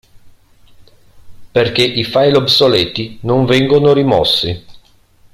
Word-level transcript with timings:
Perché 1.51 1.83
i 1.83 2.03
file 2.03 2.35
obsoleti 2.35 3.19
non 3.21 3.45
vengono 3.45 3.93
rimossi. 3.93 4.65